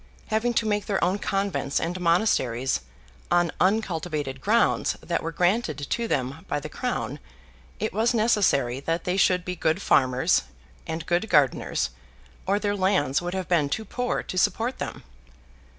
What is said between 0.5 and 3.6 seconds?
to make their own convents and monasteries on